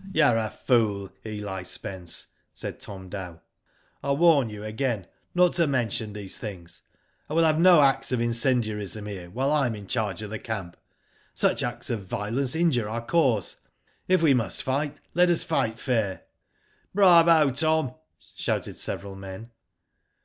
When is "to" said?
5.54-5.66